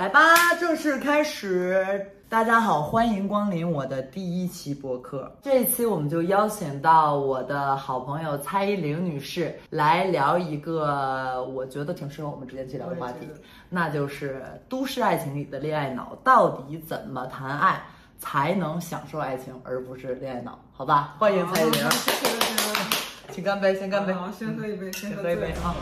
[0.00, 0.18] 来吧，
[0.58, 2.10] 正式开始。
[2.26, 5.30] 大家好，欢迎光临我的第一期播客。
[5.42, 13.28] 这一期我们就邀请到我的好朋友蔡依林女士来聊一个我觉得挺适合我们之间去聊的话题，
[13.68, 17.82] 那就是都市爱情里的恋爱脑，到底怎么谈爱
[18.18, 20.58] 才能享受爱情，而不是恋爱脑？
[20.72, 23.32] 好吧，欢迎蔡依林，谢谢谢谢。
[23.32, 25.76] 请干杯，先干杯，好，先喝一杯，先喝一杯啊。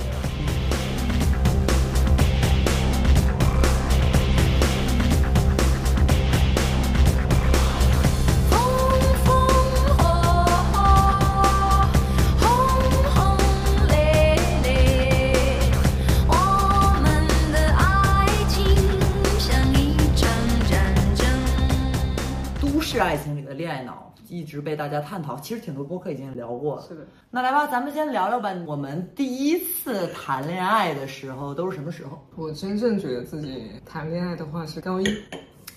[24.38, 26.82] 一直被大家探讨，其实挺多播客已经聊过了。
[26.86, 28.52] 是的，那来吧，咱们先聊聊吧。
[28.66, 32.24] 我们第一次谈恋爱的时候都是什么时候？
[32.36, 35.06] 我真正觉得自己谈恋爱的话是高一，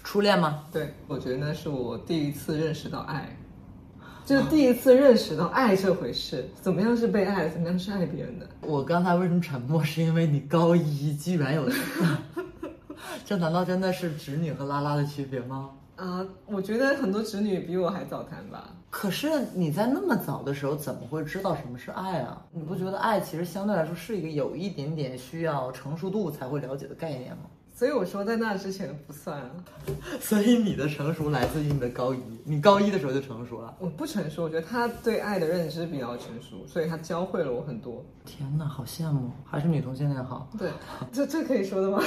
[0.03, 0.63] 初恋吗？
[0.71, 3.36] 对，我觉得那是我第一次认识到爱，
[4.25, 8.47] 就是第一次认识到爱这回事，怎么样是被爱，怎么样是爱别人的。
[8.61, 9.83] 我刚才为什么沉默？
[9.83, 11.67] 是因为你高一居然有，
[13.25, 15.71] 这难道真的是直女和拉拉的区别吗？
[16.02, 18.69] 啊，我觉得很多直女比我还早谈吧。
[18.89, 22.41] 可是你在那么早的时候，怎么会知道什么是爱啊？
[22.52, 27.43] 你不觉得爱其实相对来说是一个有一点点需要成熟度才会了解的概念吗？
[27.73, 29.49] 所以我说在那之前不算啊，
[30.19, 33.73] 所以你的成熟来自于你的高一，你高一的时候就成熟了。
[33.80, 38.03] 我不成熟，我觉得他对爱的认知比较成熟，所以他教会了我很多。
[38.25, 40.49] 天哪，好羡慕，还是女同性恋好？
[40.59, 40.69] 对，
[41.13, 42.02] 这这可以说的吗？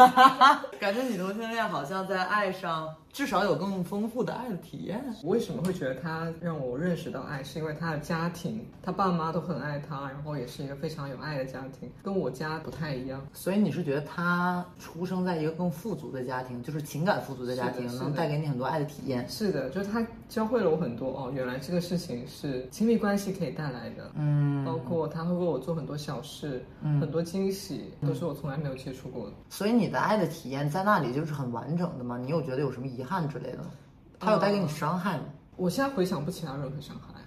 [0.78, 5.00] 感觉女同性恋好像在爱上至少有更丰富的爱的体验。
[5.22, 7.44] 为什么会觉得他让我认识到爱？
[7.44, 13.24] 是因为他的家庭，他爸妈都很爱他，然后也是一个非常有爱的家庭，跟我家不太一样。
[13.32, 14.66] 所以你是觉得他？
[14.80, 19.24] 出生在一个更富足的家庭，就是情感富足的家庭，能带给你很多爱的体验。
[19.28, 24.10] 是的，就是他教会了我很多哦，原来这个事情是亲密关系可以带来的。
[24.16, 29.32] 嗯，包括他会为我做很多小事，很多惊喜，都是我从来没有接触过的。
[29.48, 32.18] 所以你的爱的体验在那里就是很完整的吗？
[32.18, 33.70] 你有觉得有什么遗憾之类的吗？
[34.18, 35.24] 他有带给你伤害吗？
[35.56, 37.20] 我现在回想不起来任何伤害。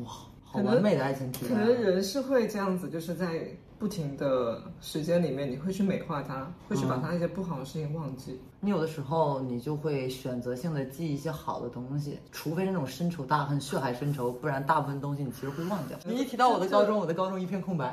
[0.00, 0.10] 哇，
[0.42, 1.54] 好完美的爱情体验。
[1.54, 3.48] 可能人是会这样子，就是在。
[3.80, 8.38] 不停的时间里面，你会去美化它，会去把它一些不好的事情忘记。
[8.60, 15.96] 你有的时候，你就会选择性的记一些好的东西，除非是那种深仇大恨、血海深仇，不然大部分东西你其实会忘掉。
[16.04, 17.90] 你一提到我的高中，我的高中一片空白。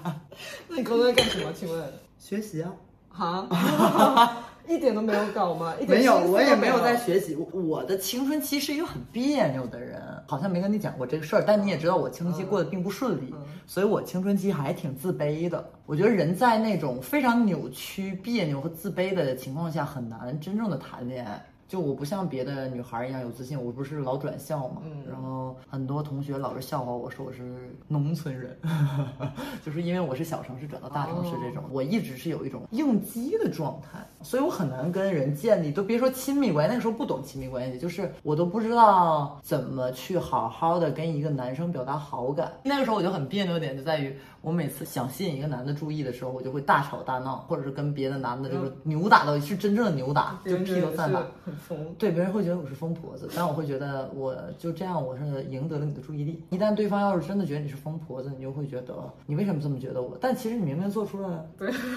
[0.68, 1.52] 那你高中在干什么？
[1.52, 1.92] 请问？
[2.18, 2.72] 学习啊。
[3.10, 3.46] 好。
[4.70, 5.74] 一点都没有搞吗？
[5.80, 7.36] 一点没有，我也没有在学习。
[7.52, 11.44] 我的青春期是一个很别扭的人，好像没跟你讲过这个事儿。
[11.44, 13.34] 但你也知道，我青春期过得并不顺利，
[13.66, 15.68] 所以我青春期还挺自卑的。
[15.86, 21.44] 我觉得人在那种非常扭曲、别扭和自卑的情况下，很难真正的谈恋爱。
[21.70, 28.58] 就我不像别的女孩一样有自信，我不是老转校嘛，然后很多同学老是笑话我说我是农村人，
[29.64, 44.18] 就是因为我是小城市转到大城市这种，我一直是有一种应激的状态，所以我很难跟人建立，都别说亲密关系，那个时候不懂亲密关系，就是我都不知道怎么去好好的跟一个男生表达好感，那个时候我就很别扭的点就在于。
[44.42, 51.94] 我每次想吸引一个男的注意的时候，我就会大吵大闹，或者是跟别的男的就是扭打到是真正的扭打，就披头散发，很疯。
[51.98, 56.42] 对，别人会觉得我是疯婆子，但我会觉得我就这样，我是赢得了你的注意力。
[56.50, 58.94] 一旦对方要是真的觉得你是疯婆子，你就会觉得
[59.26, 60.16] 你为什么这么觉得我？
[60.20, 61.46] 但其实你明明做出了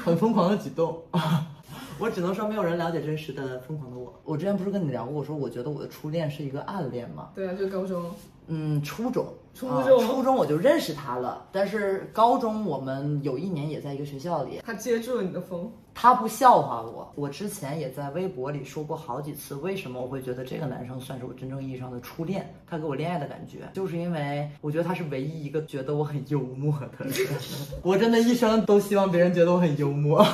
[0.04, 1.02] 很疯狂的举动。
[2.00, 4.14] 我只能说，没有人了解真实的疯狂的我。
[4.24, 7.30] 我之前不是跟你聊过，我说我觉得我的初恋是一个暗恋吗？
[7.34, 8.04] 对啊，就高中。
[8.48, 11.46] 嗯，初中，初中，初中我就认识他了。
[11.52, 14.62] 但是高中我们有一年也在一个学校里。
[14.66, 15.72] 他接住了你的风。
[15.96, 17.12] 他不笑话我。
[17.14, 22.52] 我之前也在微博里说过好几次，为什么我会觉得这个男生算是我真正意义上的初恋？
[22.68, 27.14] 他给我恋爱的感觉，就是因为我觉得他是唯一一个觉得我很幽默的人。
[27.84, 30.26] 我真的一生都希望别人觉得我很幽默。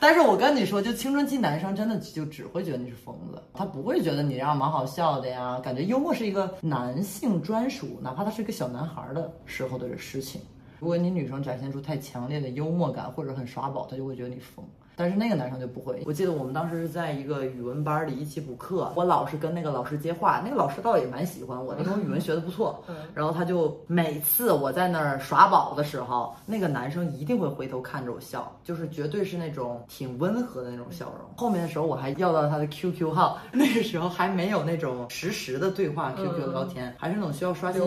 [0.00, 5.58] 但是我跟你说，就青春期男生真的就只会觉得你是疯子，他不会觉得你这样蛮好笑的呀。
[5.60, 10.40] 感觉幽默是一个男性专属，哪怕他是一个小男孩的时候的事情。
[10.78, 14.64] 如果你女生展现出太强烈的幽默感或者很耍宝，他就会觉得你疯。
[14.98, 16.02] 但是那个男生就不会。
[16.04, 22.84] 我记得我们当时是在一个语文班里一起补课，我老是跟那个老师接话，那个老师倒也蛮喜欢我，因为我语文学的不错。
[23.14, 31.30] 然后他就每次我在那儿耍宝的时候，那个男生一定会回头看着我笑，就是绝对是那种挺温和的那种笑容。
[31.36, 37.80] 后面的时候我还要到他的 QQ 号，那个时候还没有那种实时的对话 QQ 聊天，还是那种需要刷新。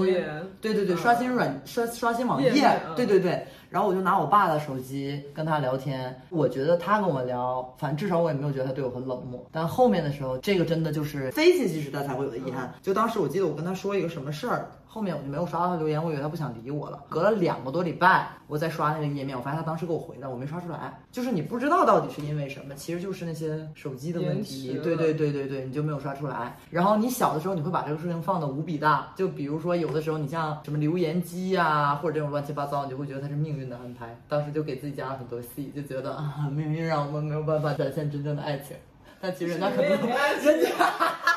[0.62, 2.52] 对对对，刷新软刷刷新网页。
[2.96, 3.46] 对对对。
[3.72, 9.42] 然后我就拿我爸的手机跟他聊天，我觉得他跟我聊，反正至少我也没有觉得他对我很冷漠。
[9.50, 12.74] 但后面的时候，这个真的就是非信息时代才会有的遗憾。
[12.82, 14.70] 就当时我记得我跟他说一个什么事儿。
[14.94, 17.00] 后面我就没有刷到他留言，我以为他不想理我了。
[17.08, 21.00] 隔了两个多礼拜，我再刷那个页面，我发现他当时给我回的，我没刷出来。
[21.10, 24.78] 就是你不知道到底是因为什么，其实就是那些手机的问题。
[24.84, 26.58] 对对对对对，你就没有刷出来。
[26.70, 29.14] 然后你小的时候，你会把这个事情放的无比大。
[29.16, 34.20] 就比如说有的时候，你像什么留言机啊，或者这种乱七八糟，你就会觉得它是命运的安排。
[34.28, 38.76] 当时就给自己加了很多戏，就觉得 啊，命运让我们没有办法展现真正的爱情。
[39.22, 40.70] 但其实人家可能人家。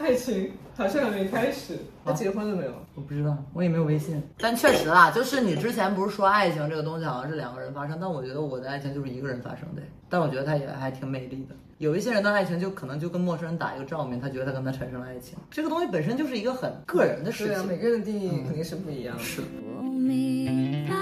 [0.00, 2.72] 爱情好像还没开始，他结婚了没有？
[2.94, 4.20] 我不知道，我也没有微信。
[4.38, 9.82] 但确实啊，就是你之前不是说爱情这个东西好像是两个人发生，但我觉得我的爱情就是一个人发生的。
[10.08, 11.54] 但我觉得他也还挺美丽的。
[11.76, 15.38] 有一些人的爱情就可能就跟陌生人打一个照面，他觉得他跟他产生了爱情。
[15.50, 19.18] 这个东西本身就是一个很个人的事情，每个人的定义肯定是不一样。
[19.18, 19.42] 是。
[19.76, 20.94] 我明白，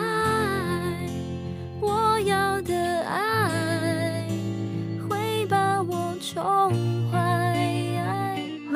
[1.81, 2.75] 我要的
[3.05, 4.27] 爱
[5.09, 6.98] 会把我宠坏。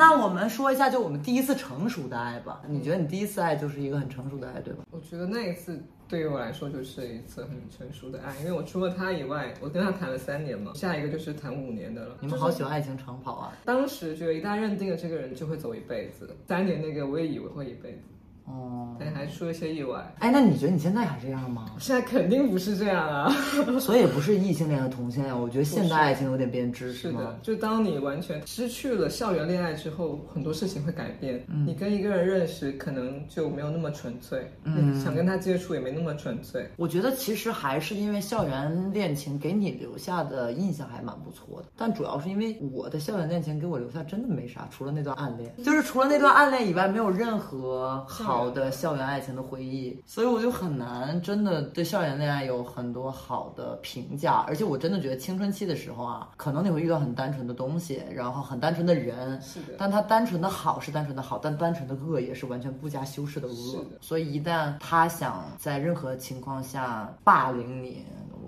[0.03, 2.61] 那我们说一下，就我们第一次成熟的爱吧。
[2.67, 4.83] 你觉得你第一次爱就是一个很成熟的爱，对吧？
[4.91, 12.17] 我觉得那一次对于我来说就是一次很成熟的爱，因为我除了他以外，我跟他谈了三年嘛，下一个就是谈五年的了。
[12.19, 13.53] 你们好喜欢爱情长跑啊！
[13.63, 16.29] 当时觉得一旦认定了这个人，就会走一辈子。
[16.49, 17.99] 三年那个我也以为会一辈子。
[18.45, 20.13] 哦，但还出了些意外。
[20.19, 21.65] 哎，那你觉得你现在还这样吗？
[21.79, 23.29] 现在肯定不是这样啊，
[23.79, 25.33] 所以不是异性恋和同性恋。
[25.39, 27.39] 我觉得现代爱情有点变质，是的。
[27.41, 31.41] 就当你完全失去了校园恋爱之后，很多事情会改变。
[31.65, 34.51] 你跟一个人认识，可能就没有那么纯粹。
[34.63, 36.69] 嗯，想跟他接触也没那么纯粹。
[36.75, 48.32] 我觉得其实还是因为校园恋情给你留下的印象还蛮不错的，但主要是因为我的校园恋情给我留下真的没啥，除了那段暗恋，就是除了那段暗恋以外，没有任何好。
[48.33, 54.43] 好的校园爱情的回忆，所以我就很难真的对校园恋爱有很多好的评价。
[54.47, 59.75] 而且我真的觉得青春期的时候啊，可能你会遇到很单纯的东西，然后很单纯的人，是的。
[59.77, 63.85] 但他单纯的好是单纯的好，但单纯的恶也是完全不加修饰的恶。
[64.01, 68.03] 所以一旦他想在任何情况下霸凌你。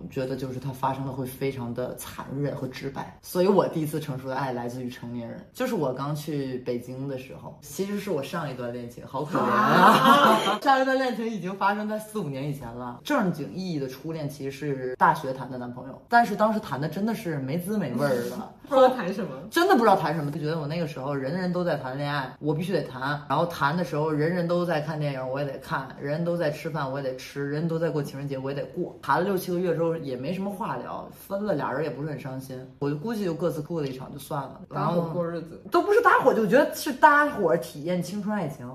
[0.10, 10.60] 觉得就是它发生的会非常的残忍和直白，所以我第一次成熟的爱来自于成年人，就是我刚去北京的时候，其实是我上一段恋情，好可怜啊！
[10.62, 29.95] 上一段恋情已经发生在四五年以前了，正经意义的初恋其实是大学谈的男朋友，但是当时谈的真的是没滋没味儿的， 不知道谈什么，真的不知道谈什么，就觉得我那个时候人人都在谈恋爱，我必须得谈，然后谈的时候人人都在看电影，我也得看，人人都在吃饭，我也得吃，人人都在过情人节，我也得过，谈了六七个月之后。
[30.00, 34.62] 也没什么话聊，分了俩人也不是很伤心，我就估计就各自过了一场就算了。
[34.70, 38.66] 搭伙过日子都不是搭伙，就觉得是搭伙体验青春爱情。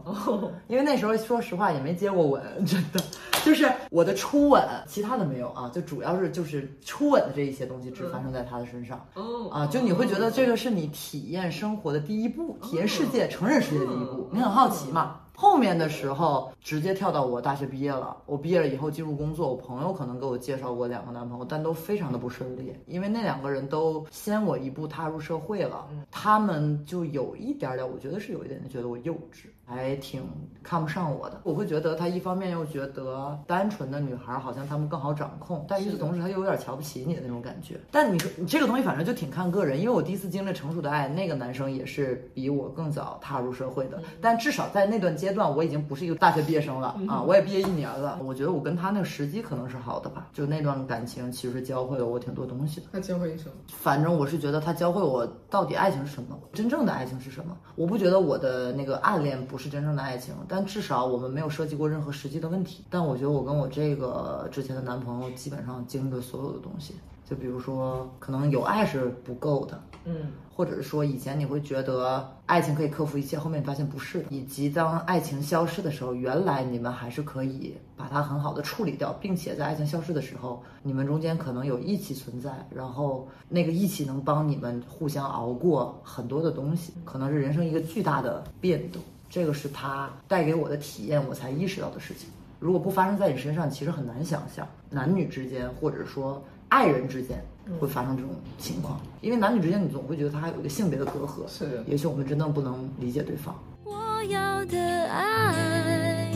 [0.69, 3.01] 因为那时候说实话也没接过吻，真的
[3.45, 9.05] 就是我的初吻，其他的没有啊，就主要是就是初吻的这一些东西只发生在他的身上。
[9.15, 15.20] 哦啊，就你会觉得这个是你体验生活的第一步，体验世界、成人世界的第一步，你很好奇嘛。
[15.41, 18.15] 后面的时候直接跳到我大学毕业了。
[18.27, 29.47] 我毕业了以后进入工作，我朋友可能给我介绍过两个男朋友，但都非常的不顺利，因为那两个人都先我一步踏入社会了，他们就有一点点，我觉得是有一点点觉得我幼稚。
[29.71, 30.23] 还挺
[30.65, 37.79] 看不上我的，我会觉得他一方面又觉得单纯的女孩好像他们更好掌控，但与此同时他又有点瞧不起你的那种感觉。
[37.91, 48.19] 但你说你这个东西反正就挺看个人，因为我第一次经历成熟的爱，那个男生也是比我更早踏入社会的，但至少在那段阶段我已经不是一个大学毕业生了啊，我也毕业一年了。
[48.25, 52.87] 我觉得我跟他那个时机可能是好的吧，就那段感情其实教会了我挺多东西的。
[52.93, 53.53] 他教会你什么？
[53.69, 57.57] 反正我是觉得他教会我到底爱情是什么，真正的爱情是什么。
[57.77, 59.60] 我不觉得我的那个暗恋不。
[59.61, 62.83] 是真正的爱情，但至少我们没有涉及过任何实际的问题。
[62.89, 66.95] 但我觉得我跟我这个之前的男朋友基本上经历了所有的东西，
[67.29, 89.01] 就比如说可能有爱是不够的，嗯，或者是说以前你会觉得爱情可以克服一切，后面发现不是的，以及当爱情消失的时候，原来你们还是可以把它很好的处理掉，并且在爱情消失的时候，你们中间可能有义气存在，然后那个义气能帮你们互相熬过很多的东西，可能是人生一个巨大的变动。
[89.31, 92.29] 这个是他带给我的体验，我才意识到的事情。
[92.59, 97.43] 如果不发生在你身上，其实很难想象男女之间，或者说爱人之间
[97.79, 99.01] 会发生这种情况。
[99.21, 101.49] 因为男女之间，你总会觉得他还有一个性别的隔阂。
[101.49, 103.55] 是，也许我们真的不能理解对方。
[103.85, 106.33] 我要的爱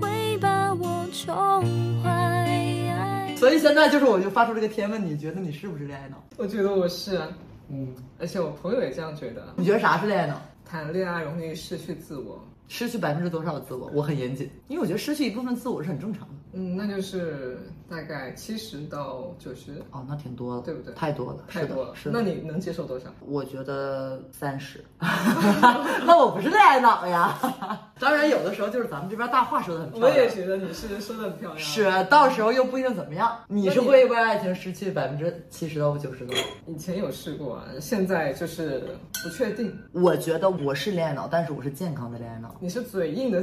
[0.00, 3.34] 会把我宠坏。
[3.38, 6.16] 所以现在就是，我就发出这个天问：你觉得你是不是恋爱脑？
[6.36, 7.22] 我觉得我是，
[7.68, 9.46] 嗯，而且我朋友也这样觉得。
[9.56, 10.42] 你觉得啥是恋爱脑？
[10.68, 13.90] 谈恋爱容易失去自我，失去百分之多少的自我？
[13.94, 16.34] 我很严谨，因为我觉得失去一部分自我是很正常的。
[16.52, 17.58] 嗯，那就是
[17.90, 20.92] 大概七十到九十，哦，那挺多了，对不对？
[20.94, 21.94] 太多了，太多了。
[21.94, 23.06] 是那你能接受多少？
[23.26, 24.84] 我觉得三十。
[25.00, 27.38] 那我不是恋爱脑呀。
[27.98, 30.10] 当然，有的时候就是咱们这边大话说的很漂亮。
[30.10, 31.58] 我也觉得你是说的很漂亮。
[31.58, 33.36] 是，到时候又不一定怎么样。
[33.48, 36.34] 你是会为爱情失去百分之七十到九十的？
[36.66, 38.82] 以前有试过，现在就是
[39.22, 39.76] 不确定。
[39.92, 42.54] 我觉得我是恋爱脑，但是我是健康的恋爱脑。
[42.60, 43.42] 你是嘴硬的，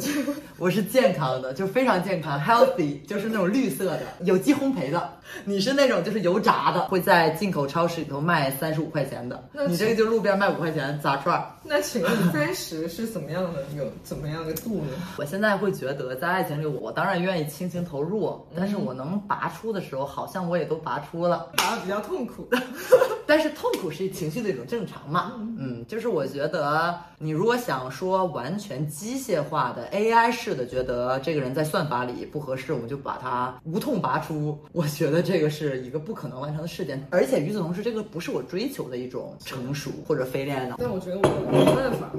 [0.58, 5.10] 我是健康的，就非常健康，healthy，就是那种绿色的，有机烘焙的。
[5.44, 9.44] 你是那种就是油炸的，会在进口超市里头卖三十五块钱的。
[9.68, 11.44] 你这个就路边卖五块钱炸串。
[11.68, 13.64] 那请问三十是怎么样的？
[13.76, 14.92] 有怎么样的度呢？
[15.18, 22.48] 我现在会觉得，在爱情里，我当然愿意倾情投入，但是我能拔出的时候，好像我也都拔出了，拔的比较痛苦。
[23.28, 25.34] 但是痛苦是情绪的一种正常嘛？
[25.58, 34.56] 嗯，就是我觉得，你如果想说完全机械化的 AI 式的，觉得这个人在算法里不合适，我们就把它无痛拔出。
[34.74, 40.76] 我觉得这个是一个不可能完成的事件，而且与此同时，这个不是我追求的一种成熟或者非恋爱脑。
[40.78, 42.12] 但我觉得我没办法，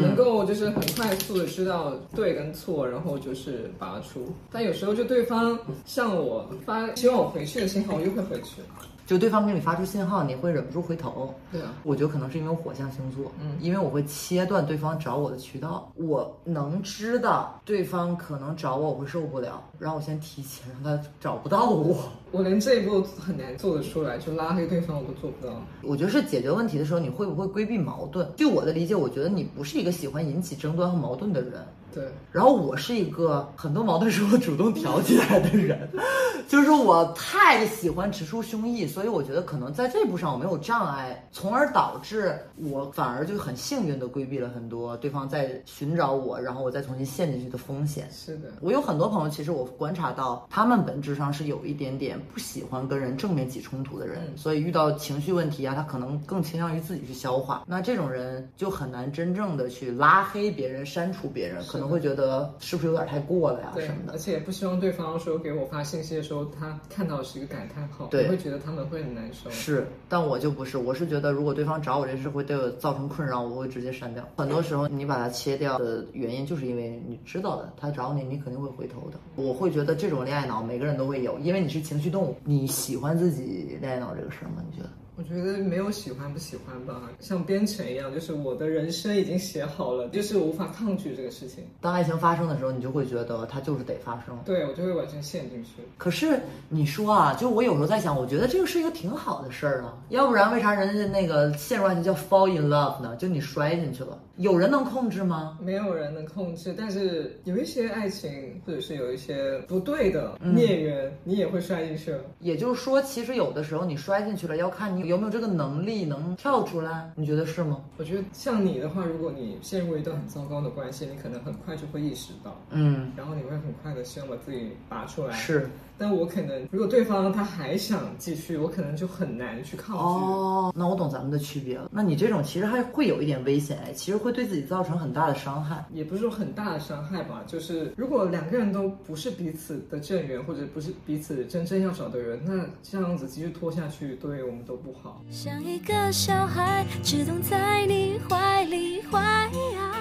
[0.00, 4.32] 能够就是很快速的知道对跟错，然后就是拔出。
[4.50, 8.62] 但有时候就对方向我发希望我回去的信号，我又会回去。
[9.06, 11.34] 就对方给你发出信号，你会忍不住回头。
[11.50, 15.90] 对啊，我觉得可能是因为我火象星座，嗯，因为我会切断对方找我的渠道。
[15.94, 21.96] 我能知道对方可能找我，我会受不了，然后我先提前让他找不到我。
[22.30, 25.52] 我连这一步很难做得出来，就拉黑对方我都做不到。
[25.82, 28.26] 我觉得是解决问题的时候，你会不会规避矛盾？
[28.36, 31.52] 据我的理解，我觉得你不是一个喜欢引起争端和矛盾的人。
[31.90, 35.88] 对，然后我是一个很多矛盾是我主动挑起来的人，
[36.46, 48.06] 就是我太喜欢直抒胸臆，所以我觉得可能在这步上我没有障碍，从而导致我反而就很幸运的规避了很多对方在寻找我，然后我再重新陷进去的风险。
[48.12, 57.64] 是的，我有很多朋友，其实我观察到他们本质上是有一点点不喜欢跟人正面起冲突的人，所以遇到情绪问题啊，他可能更倾向于自己去消化。
[57.66, 64.12] 那这种人就很难真正的去拉黑别人、删除别人，可能会觉得是不是有点太过了呀什么的。
[64.12, 69.50] 而且也不希望对方说给我发信息的时候，他看到是一个感叹号，我，会觉得他们会很难受。
[69.50, 74.26] 是，但我就不是，我是觉得如果对方找我这事会对我造成困扰，我会直接删掉。
[74.36, 79.18] 很多时候你把它切掉的原因，就是因为你知道的，他找你，你肯定会回头的。
[79.36, 82.34] 我会觉得这种恋爱脑每个人都会有，因为你是情绪动。
[82.44, 84.62] 你喜欢自己恋爱脑这个事儿吗？
[84.70, 84.90] 你觉得？
[85.18, 91.64] 我觉得没有喜欢不喜欢吧，像编程一样，就是我的人生已经写好了，就是无法抗拒这个事情。
[91.80, 94.38] 当爱情发生的时候，你就会觉得它就是得发生。
[94.44, 95.82] 对，我就会完全陷进去。
[95.96, 103.16] 可是你说啊，就我有时候在想，我觉得这个是一个挺好的事儿啊，要不然为啥人家那个陷入爱情叫 fall in love 呢？
[103.16, 105.58] 就你摔进去了，有人能控制吗？
[105.60, 112.20] 没有人能控制，但是有一些爱情或者是有一些不对的孽缘，你也会摔进去了。
[112.38, 115.07] 也就是说，其实有的时候你摔进去了，要看你。
[115.08, 117.10] 有没有这个能力能跳出来？
[117.16, 117.80] 你觉得是吗？
[117.96, 125.32] 我觉得像你的话，如果你陷入一段很糟糕的关系，你可能很快就会意识到，嗯，然后你会很快的希望把自己拔出来。
[125.32, 125.68] 是。
[126.00, 130.00] 但我可能，如果对方他还想继续，我可能就很难去抗拒。
[130.00, 131.90] 哦，那我懂咱们的区别了。
[131.92, 135.84] 那你这种其实还会有一点危险，哎，其实会对自己造成很大的伤害。
[135.92, 144.97] 也不是说很大的伤害吧，就是如果两个人都不是彼此的正缘，或者不是彼此真正要找的人，那这样子继续拖下去，对我们都不好。
[145.30, 149.50] 像一个小孩，只懂在你怀里怀啊。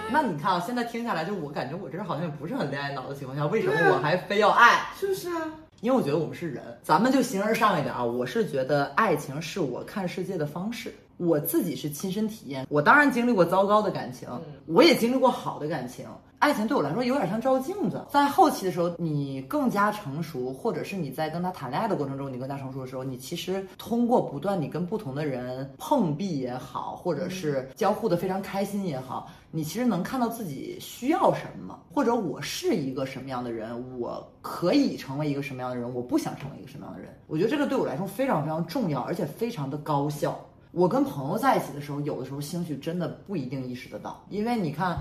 [0.10, 4.88] 那你看啊，现在听下来，就我感觉我这人好像也不是很恋爱脑的情况下，为什么我还非要爱？
[4.98, 5.42] 是不是啊？
[5.82, 8.04] 因为我觉得我们是人，咱们就形而上一点啊。
[8.04, 12.66] 我是觉得爱情是我看世界的方式，我自己是亲身体验。
[12.70, 14.28] 我当然经历过糟糕的感情，
[14.66, 16.06] 我也经历过好的感情。
[16.40, 37.10] 爱情对我来说有点像照镜子，在后期的时候，你更加成熟，或者是你在跟他谈恋爱的过程中，你更加成熟的时候，你其实通过不断你跟不同的人碰壁也好，或者是交互的非常开心也好，你其实能看到自己需要什么，或者我是一个什么样的人，我可以成为一个什么样的人，我不想成为一个什么样的人。
[37.26, 40.40] 我觉得这个对我来说非常非常重要，而且非常的高效。
[40.72, 44.96] 我跟朋友在一起的时候，有的时候兴许真的不一定意识得到，因为你看。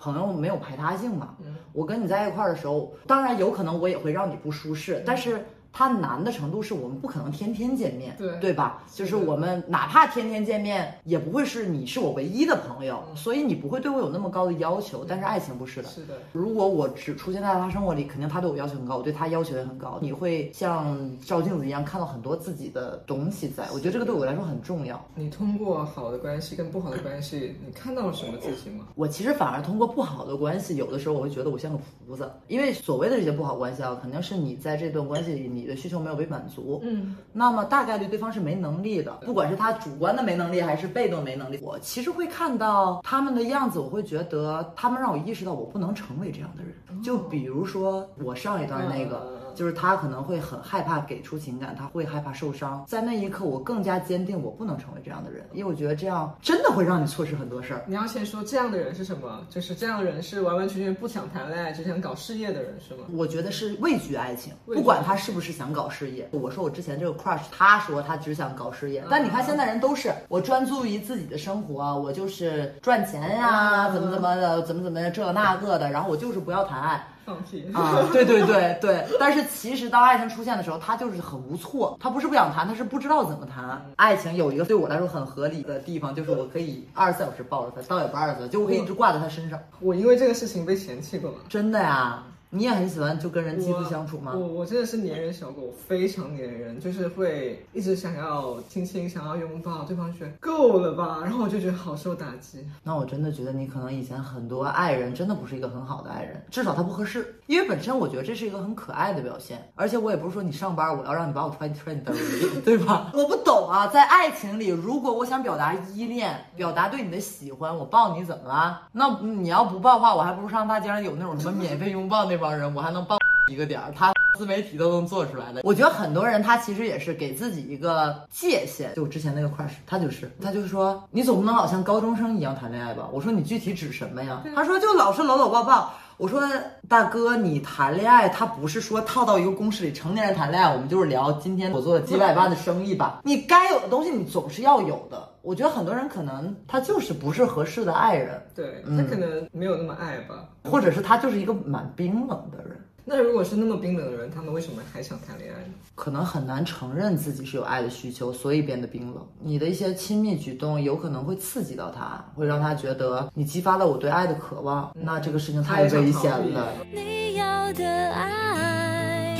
[0.00, 1.36] 朋友没有排他性嘛？
[1.72, 8.82] 我跟你在一块儿的时候，当然有可能我也会让你不舒适，但是它难的程度是我们不可能天天见面，对对吧？
[8.92, 15.04] 就是我们哪怕天天见面，也不会是你是我唯一的朋友，所以你不会对我有那么高的要求。
[15.06, 16.14] 但是爱情不是的，是的。
[16.32, 19.98] 如果我只出现在他生活里，肯定他对我要求很高，我对他要求也很高。
[20.02, 25.02] 你会像照镜子一样看到很多自己的东西，在我觉得这个对我来说很重要。
[25.14, 28.86] 你通过好的关系跟不好的关系，你看到了什么自己吗？
[28.94, 47.02] 我其实反而通过不好的关系，有的时候我会觉得我像个菩萨，因为所谓的这些不好关系啊，肯定是你在这段关系里你的需求没有被满足，嗯，那么大概率对方是没能力的，不管是他主观的没能力还是被动没能力，我其实会看到他们的样子，我会觉得他们让我意识到我不能成为这样的人。
[47.02, 49.39] 就比如说我上一段那个。
[49.60, 52.82] 就是他可能会很害怕给出情感，他会害怕受伤。
[52.88, 57.84] 在那一刻，我更加坚定，我不能成为这样的人，因为我觉得这样真的会让你错失很多事儿。
[57.86, 59.42] 你要先说这样的人是什么？
[59.50, 63.04] 就是这样的人是完完全全不想谈恋爱，只想搞事业的人，是吗？
[63.12, 66.26] 我觉得是畏惧爱情，不管他是不是想搞事业。
[66.32, 77.06] 我说我之前这个 crush，他说他只想搞事业，但你看现在人都是我专注于自己的生活，我就是赚钱呀，怎么怎么的，怎么怎么的这那个的，然后我就是不要谈爱。
[77.24, 78.08] 放屁啊！
[78.12, 83.80] 对对对对，但是其实当爱情出现的时候，他就是很无措，他不是不想谈，他是不知道怎么谈。
[83.96, 89.58] 爱情有一个对我来说很合理的地方，就是我可以二十四小时抱着他，倒也不二十四，就我可以一直挂在他身上。
[89.80, 91.38] 我因为这个事情被嫌弃过吗？
[91.48, 92.22] 真的呀。
[92.52, 94.32] 你也很喜欢就跟人肌肤相处吗？
[94.34, 101.20] 我我真的是粘人小狗，非常粘人，就是会一直想要亲亲，想要拥抱对方，觉得够了吧？
[101.22, 102.66] 然后我就觉得好受打击。
[102.82, 107.36] 那我真的觉得你可能以前很多爱人真的不是一个很好的爱人，至少他不合适。
[107.50, 112.20] 因为本身我觉得这是一个很可爱的表现，而且我也不是说你上班我要让你把我穿穿你兜里，
[112.64, 113.10] 对吧？
[113.12, 118.82] 我不懂啊，在爱情里，如果我想表达依恋，表达对你的喜欢，我抱你怎么了？
[118.92, 122.36] 那你要不抱的话，我还不如上大街上有那种什么免费拥抱那。
[122.38, 123.18] 帮人，我还能抱
[123.50, 125.60] 一个点儿，他自媒体都能做出来的。
[125.64, 128.94] 我觉得很多人他其实也是给自己一个界限。
[128.94, 133.08] 就之前那个 crush，他就是他就说，你总不能老像高中生一样谈恋爱吧？
[133.12, 134.40] 我说你具体指什么呀？
[134.54, 135.92] 他说就老是搂搂抱抱。
[136.20, 136.38] 我说
[136.86, 143.22] 大哥，你谈恋爱，他不是说套到一个公式里，成年人谈恋爱，我们就是聊今天我做的几百万的生意吧？
[143.24, 145.26] 你该有的东西，你总是要有的。
[145.40, 152.78] 我觉得很多人可能他就是不是合适的爱人，对他可能没有那么爱吧，或者是他就是一个蛮冰冷的人。
[153.04, 155.74] 那如果是那么冰冷的人，他们为什么还想谈恋爱呢？
[155.94, 159.26] 可能很难承认自己是有爱的需求，所以变得冰冷。
[159.40, 164.90] 你的一些亲密举动有可能会刺激到他，会让他觉得你激发了我对爱的渴望。
[164.94, 166.72] 那这个事情太危险了。
[166.92, 169.36] 你要的爱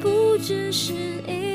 [0.00, 1.45] 不只是依赖。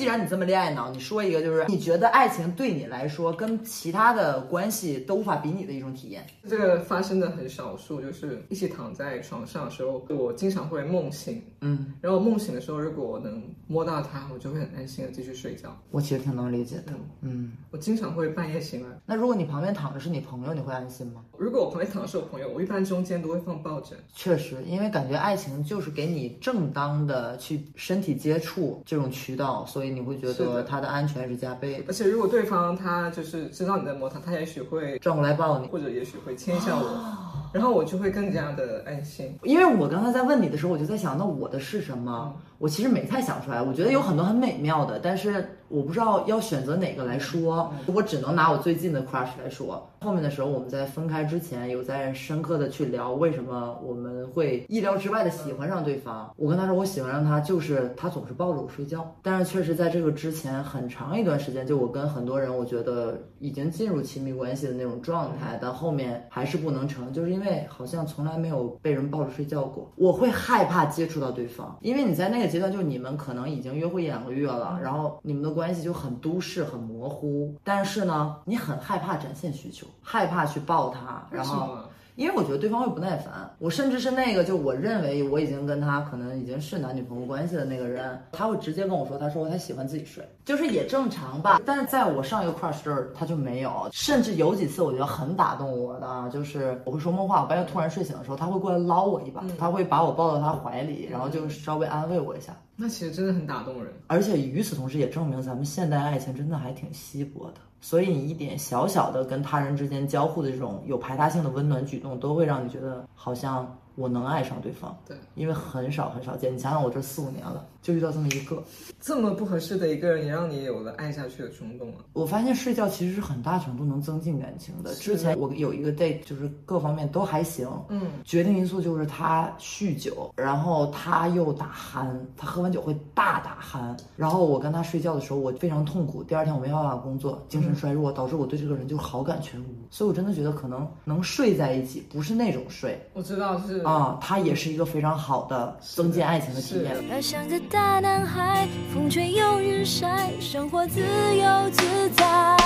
[0.00, 6.26] 既然你这么恋爱脑，你说一个就是你觉得爱情对你来说跟其他的关系都无法比拟的一种体验。
[6.48, 15.76] 这个发生的很少数，就是一起躺在床上的时候，我经常会梦醒，嗯，然后梦醒的时候，如果我能摸到他，我就会很安心的继续睡觉。
[15.90, 18.96] 我其实挺能理解的，嗯，我经常会半夜醒来。
[19.04, 21.22] 那如果你旁边躺的是你朋友，你会安心吗？
[21.40, 23.98] 如果我旁边躺的是我朋友，我一般中间都会放抱枕。
[24.14, 31.84] 确实，因为感觉爱情就是给你正当的去身体接触这种渠道，所以你会觉得他的安全是加倍的。
[31.88, 37.30] 而且如果对方他就是知道你在摸他，他也许会转过来抱你，或者也许会牵一下我。
[37.54, 42.36] 然后我就会更加的安心，因为我刚才在问你的时候，我就在想，那我的是什么？
[42.60, 43.62] 我其实没太想出来。
[43.62, 47.72] 我觉得有很多很美妙的，但是我不知道要选择哪个来说。
[47.86, 49.90] 我只能拿我最近的 crush 来说。
[50.02, 56.30] 后面的时候，我们在分开之前，有在深刻的去聊为什么我们会意料之外的喜欢上对方。
[56.36, 59.10] 我跟他说，我喜欢上他就是他总是抱着我睡觉。
[59.22, 69.90] 但是确实在这个之前很长一段时间，就我跟很多人，我觉得已经进入亲密关系的那种状态，但后面还是不能成，就是因为好像从来没有被人抱着睡觉过。
[69.96, 77.54] 我会害怕接触到对方，因为你在那个阶段，就你们可能已经约会一两个月了，然后你们的关系就很都市、很模糊。
[77.64, 79.86] 但是呢，你很害怕展现需求。
[80.02, 81.78] 害怕去抱他，然后，
[82.20, 83.50] 因为我觉得对方会不耐烦。
[83.58, 91.58] 我甚至是那个，就我认为我已经跟他可能已经是男女朋友关系的那个人，他会直接跟我说，他说他喜欢自己睡，就是也正常吧。
[91.64, 93.88] 但是在我上一个 crush 这儿，他就没有。
[93.90, 102.54] 甚至有几次我觉得很打动我的，就是我会说梦话，我半夜突然睡醒的时候，他会过来捞我一把，他会把我抱到他怀里，然后就稍微安慰我一下。
[102.76, 107.60] 那其实真的很打动人，而且与此同时，也证明咱们现代爱情真的还挺稀薄的。
[107.80, 113.76] 所以你一点小小的跟他人之间交互的这种有排他性的温暖举动，都会让你觉得好像。
[114.00, 114.96] 我能爱上对方。
[115.06, 116.54] 对，因为很少很少见。
[116.54, 118.62] 你想想，我这四五年了，就遇到这么一个，
[119.00, 121.96] 这么不合适的一个人，也让你有了爱下去的冲动啊。
[122.14, 124.94] 我发现睡觉其实是很大程度能增进感情的。
[124.94, 139.66] 之前我有一个 date，就是各方面都还行，嗯，决定因素就是他酗酒，然后他又打鼾，他喝完酒会大打鼾，然后我跟他睡觉的时候，我非常痛苦，第二天我没办法工作，精神衰弱，导致我对这个人就好感全无。
[139.90, 146.96] 所以我真的觉得可能能睡在一起，不是那种睡，我知道是啊，它也是一个非常好的增进爱情的体验。
[147.08, 152.56] 要像个大男孩，风吹又日晒，生活自由自在。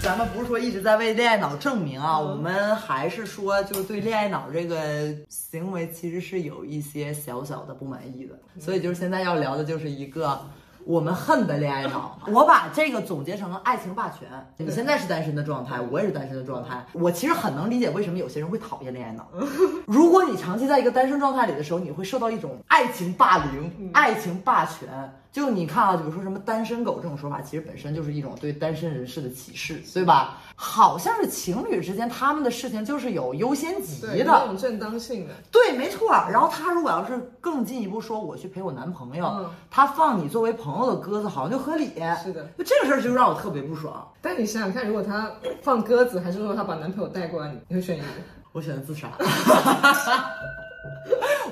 [0.00, 8.34] 咱们不是说一直在为恋爱脑证明啊，我们还是说，就是对恋爱脑这个行为其实是有一些小小的不满意的。
[8.58, 10.40] 所以就是现在要聊的就是一个
[10.88, 12.18] 我们恨的恋爱脑。
[12.32, 14.26] 我把这个总结成了爱情霸权。
[14.56, 16.82] 你现在是单身的状态，我也是单身的状态。
[16.94, 19.28] 我其实很能理解为什么有些人会讨厌恋爱脑。
[19.86, 25.12] 如果你长期在一个单身状态里的时候，你会受到一种爱情霸凌、爱情霸权。
[25.30, 30.38] 就你看啊，比如说什么单身狗这种说法，其实本身就是一种对单身人士的歧视，对吧？
[30.56, 35.34] 好像是情侣之间他们的事情就是有优先级的，有正当性的。
[35.52, 36.10] 对，没错。
[36.30, 41.92] 然后他如果要是更进一步说我去陪我男朋友，他放你作为朋友的鸽子，好像就合理。
[42.22, 44.06] 是的，就这个事儿就让我特别不爽。
[44.20, 45.30] 但你想想看，如果他
[45.62, 48.06] 放鸽子，还是说他把男朋友带过来，你会选一个？
[48.52, 49.12] 我选择自杀。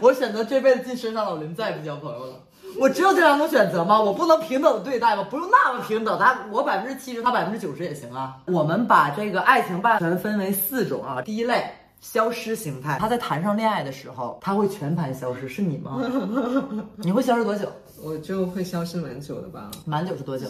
[0.01, 2.35] 我选择这辈子进深山老林，再也不交朋友了。
[2.79, 4.01] 我只有这两种选择吗？
[4.01, 5.27] 我不能平等的对待吗？
[5.31, 8.37] 不用那么平等，他我百分之七十，他百分之九十也行啊。
[8.47, 11.23] 我们把这个爱情霸权分为四种啊。
[11.23, 11.65] 第一类，
[12.01, 12.99] 消失形态。
[13.01, 16.01] 他在谈上恋爱的时候，他会全盘消失，是你吗？
[16.97, 17.67] 你会消失多久？
[18.03, 19.71] 我就会消失蛮久的吧。
[19.87, 20.47] 蛮久是多久？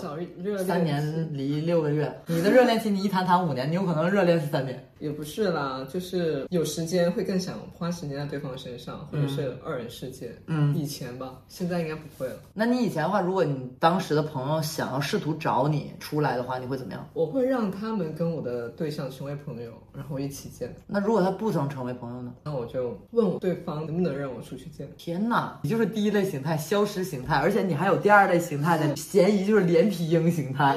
[0.66, 2.12] 三年离六个月。
[2.26, 4.84] 你的热恋期，你一谈谈五年，你有可能热恋是三年。
[4.98, 10.34] 也不是啦，就是有时间会更想花时间在对方身上，或者是二人世界。
[10.46, 12.34] 嗯，以前吧，现在应该不会了。
[12.54, 17.08] 那你以前的话，如果你当时的朋友想要试图找你出来的话，你会怎么样？
[17.12, 20.74] 我会让他们跟我的对象成为朋友，然后一起见。
[20.86, 22.32] 那如果他不想成为朋友呢？
[22.44, 24.88] 那我就问我对方能不能让我出去见。
[24.96, 30.76] 天哪，你就是第一类形态，消失形态，而且你还有第二类形态的嫌疑，就是连皮鹰形态。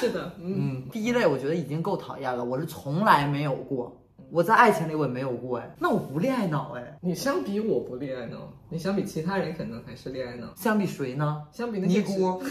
[0.00, 3.92] 是的，嗯，第一类我觉得已经够讨厌了，我是从来没有有过。
[4.30, 6.98] 我在爱情里我也没有过哎，那我不恋爱脑哎。
[7.00, 10.48] 你相比我不恋爱脑，你相比其他人可能还是恋爱脑。
[10.56, 11.42] 相比谁呢？
[11.52, 12.42] 相比尼姑、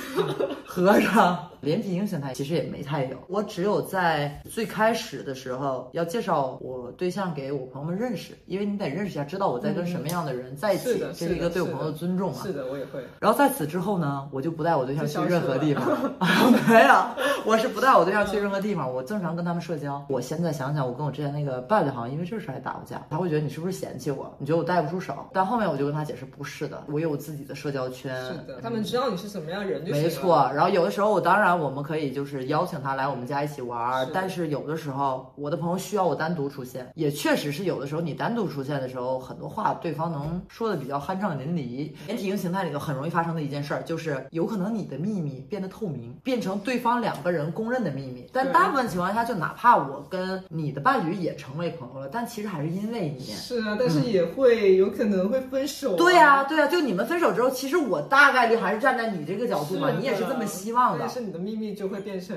[0.65, 3.17] 和尚、 连体婴形态，其实也没太有。
[3.27, 12.38] 我只有在最开始的时候要介绍我对象给我朋友们认识，因为你得认识一下，知道我在跟什么样的人在一起，这是一个对我朋友的尊重嘛。
[12.41, 13.03] 是的，我也会。
[13.19, 15.86] 然后在此之后呢，我就不带我对象去任何地方。
[16.69, 17.05] 没有，
[17.45, 20.01] 我是不带我对象去任何地方，我正常跟他们社交。
[20.07, 21.62] 我现在想想，我跟我之前那个。
[21.73, 24.31] 伴侣好像因为这事还打过架，他会觉得你是不是嫌弃我？
[24.38, 25.25] 你觉得我带不出手？
[25.33, 30.49] 但后面我就跟他解释，不是的，我有自己的社交圈，是的，他们知道你是什么样人就没错。
[30.54, 41.91] 然后有的时候我当然我们可以就是邀请他来我们家一起玩，但是有的时候我的朋友需要我单独出现，也确实是有的时候你单独出现的时候，很多话对方能说的比较酣畅淋漓。
[42.08, 48.30] 连体型形态里头很容易发生的一件事儿，就是有可能你的秘密变得透明，变成对方两个人公认的秘密。
[48.32, 53.23] 但大部分情况下，就哪怕我跟你的伴侣也成为朋友了，但其实还是因为你。
[53.23, 55.92] 是啊，但是也会有可能会分手。
[55.97, 60.99] 对呀，对呀，就你们分手之后，其实我大概率还是站在你这个角度嘛，你也是这么希望的。
[60.99, 62.36] 但是你的秘密就会变成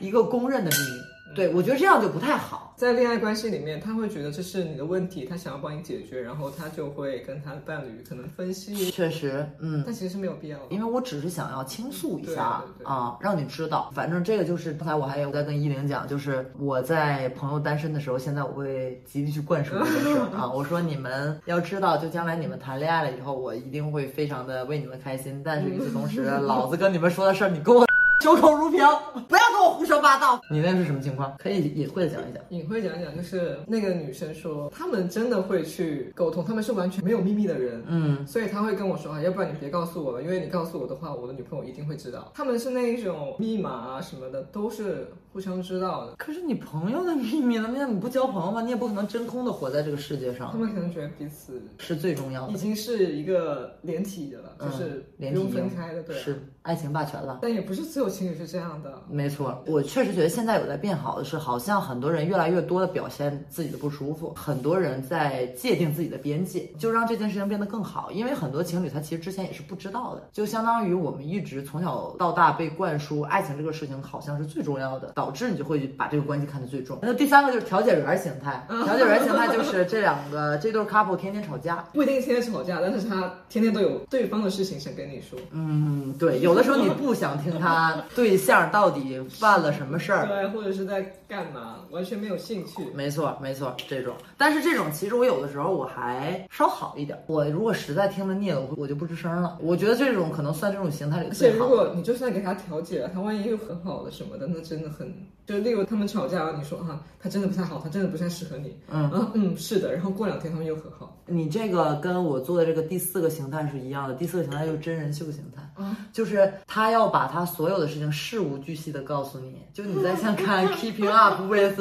[0.00, 1.15] 一个公认的秘密。
[1.36, 2.74] 对，我觉得这样就不太好。
[2.76, 8.90] 在恋爱关系里面，他会觉得这是你的问题，他想要帮你解决，然后他就会跟他的伴侣可能分析。
[8.90, 13.90] 确实，嗯，但其实是没有必要，因为我只是想要倾诉一下啊，让你知道。
[13.94, 20.48] 反正这个就是刚才我还有在跟依玲讲，就是我在朋友单身的时候，现在我会极力去灌输这件事啊。
[20.52, 25.40] 我说你们要知道，就将来你们谈恋爱了以后，我一定会非常的为你们开心。
[25.42, 27.86] 但是与此同时， 老子跟你们说的事儿，你给我。
[28.22, 28.80] 守口如瓶，
[29.28, 30.40] 不要跟我胡说八道。
[30.50, 31.36] 你那是什么情况？
[31.38, 32.42] 可以隐晦的讲一讲。
[32.48, 37.84] 隐晦讲一讲，就是那个女生说，他们真的会去沟通，他们是完全没有秘密的人。
[37.86, 42.32] 嗯，所以他会跟我说啊，要不然你别告诉我了，因为你告诉我的话，我的女朋友一定会知道。
[42.34, 46.16] 他们是那一种密码啊什么的，都是互相知道的。
[46.16, 47.70] 可是你朋友的秘密呢？
[47.72, 48.62] 那你不交朋友吗？
[48.62, 50.50] 你也不可能真空的活在这个世界上。
[50.50, 57.38] 他们可能觉得彼此是最重要的，已经是一个连体的了，就是不用分开的，对，是爱情霸权了。
[57.40, 58.16] 但也不是所有。
[58.16, 58.94] 情侣是这样的。
[59.10, 68.10] 没错，我确实觉得现在有在变好的是，好像很多人越来越多的表现自己的不舒服，很多人在界定自己的边界，就让这件事情变得更好。
[68.10, 76.98] 因为很多情侣他其实之前也是不知道的，就相当于我们一直从小到大被灌输爱情这个事情好像是最重要的，导致你就会把这个关系看得最重。
[77.02, 85.38] 那第三个就是调解员形态，调解员形态 就是这两个这对 couple 天天吵架，不一定天天吵架，但是他天天都有对方的事情想跟你说。
[85.50, 92.82] 嗯，对，有的时候你不想听他对象到底犯了什么事儿，对，或者是在干嘛，完全没有兴趣。
[92.94, 94.14] 没错，没错，这种。
[94.36, 99.58] 但是这种其实我有的时候我还稍好一点，我如果实在听得腻了，我我就不吱声了。
[99.60, 101.66] 我觉得这种可能算这种形态里而且最好。
[101.66, 105.12] 如果你就算给他调解了，他万一又很好了什么的，那真的很
[105.44, 108.76] 就例如他们吵架，你说啊、他真的不太好，他真的不太适合你。
[108.90, 111.16] 嗯啊嗯是的，然后过两天他们又和好。
[111.28, 121.78] 你这个跟我做的这个第四个形态是一样的，第四个形态就是真人秀形态，啊就是他要把他所有的事情事无巨细的告诉你，就你在像看 Keeping Up with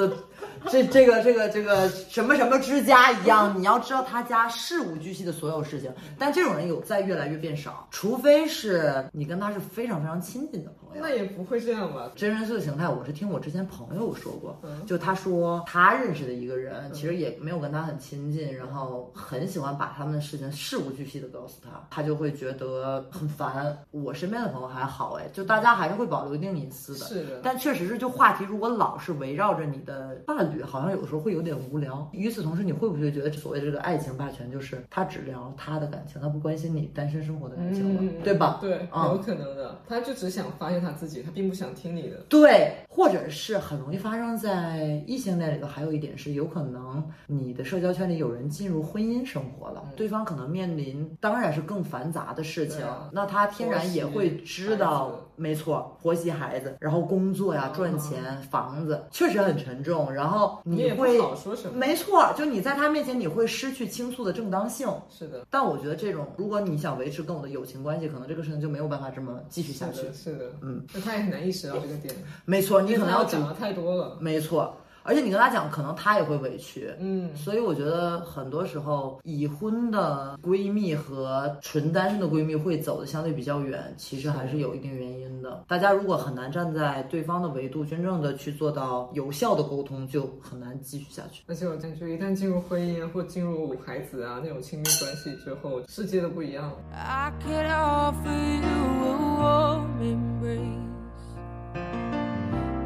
[0.71, 11.01] 这这个这个这个什么什么之家一样，你要知道他家事无巨细的所有事情，但这种人有在越来越变少，除非是你跟他是非常非常亲近的朋友。
[11.01, 12.10] 那也不会这样吧？
[12.15, 23.78] 真人秀形态，我是听我之前朋友说过，嗯就他说他认识的一个人，其实也没有跟他很亲近，然后很喜欢把他们的事情事无巨细的告诉他，他就会觉得很烦。
[23.91, 27.06] 我身边的朋友还好，哎，就大家还是会保留一定隐私的。
[27.06, 32.08] 是的，但确实是，就话题如果老是围绕着你的伴侣，好像有时候会有点无聊。
[32.12, 38.60] 与此同时，你会不会觉得所谓的这个爱情霸权，就是他只聊他的感情，他不关心你单身生活的感情了，嗯，对吧？
[38.62, 39.82] 对，嗯有可能的。
[39.88, 42.17] 他就只想发现他自己，他并不想听你的。
[42.30, 45.67] 对，或者是很容易发生在异性恋里头。
[45.67, 60.12] 还有一点是，有可能你的社交圈里有人进入婚姻生活了，对方可能面临当然是更繁杂的事情啊，那他天然也会知道没错，婆媳孩子，然后工作呀、嗯赚钱、房子，确实很沉重。
[60.12, 61.75] 然后你会，好说什么。
[61.78, 64.88] 没错，就你在他面前你会失去倾诉的正当性。
[65.10, 70.13] 是的，但我觉得这种，如果你想维持跟我的友情关系，可能这个事情就没有办法这么继续下去是的，。
[70.13, 72.13] 是的，嗯，那他也很难意识到这个点，
[72.44, 74.18] 没错，你可能要讲的太多了。
[74.20, 74.76] 没错，
[75.08, 76.91] 而且你跟他讲，可能他也会委屈。
[76.98, 85.63] 嗯，所以我觉得很多时候，已婚的闺蜜和纯单身的闺蜜会走的相对比较远，其实还是有一定原因的。
[85.68, 91.44] 大家如果很难站在对方的维度，真正的去做到有效的沟通，就很难继续下去。
[91.48, 96.78] 而且我感觉一旦进入婚姻啊，或进入孩子啊那种亲密关系之后，世界都不一样了。
[96.91, 98.68] I could offer you
[99.06, 100.96] a warm embrace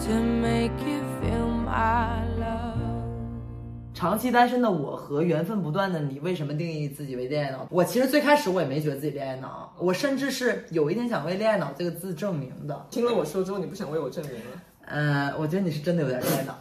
[0.06, 2.74] to make you feel my love.
[3.94, 7.68] 长期单身的我和缘分不断的你，为什么定义自己为恋爱脑？
[7.70, 12.88] 我其实最开始我也没觉得自己恋爱脑，我甚至是有一点想为恋爱脑这个字证明的。
[12.90, 14.42] 听了我说之后，你不想为我证明了？
[14.86, 16.58] 呃，我觉得你是真的有点恋爱脑，